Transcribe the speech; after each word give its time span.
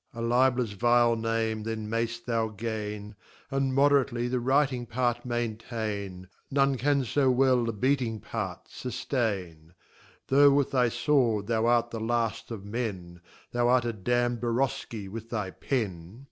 A 0.15 0.19
Libellers 0.23 0.71
vile 0.71 1.15
name 1.15 1.61
then 1.61 1.87
may 1.87 2.07
'ft 2.07 2.25
thou 2.25 2.47
gain, 2.47 3.15
And 3.51 3.71
moderately 3.71 4.27
the 4.27 4.39
Writing 4.39 4.87
part 4.87 5.25
maintain, 5.27 6.27
None 6.49 6.75
canfo 6.79 7.31
well 7.31 7.63
the 7.65 7.71
beating 7.71 8.19
pdrtfufiaitt. 8.19 9.73
Though 10.29 10.49
with 10.49 10.71
thy 10.71 10.89
Sword, 10.89 11.45
thou 11.45 11.67
art 11.67 11.91
the 11.91 11.99
laftof 11.99 12.63
Men, 12.63 13.21
Thou 13.51 13.67
art 13.67 13.85
a 13.85 13.93
damn'd 13.93 14.41
Boroshi 14.41 15.07
with 15.07 15.29
thy 15.29 15.51
Pen. 15.51 16.19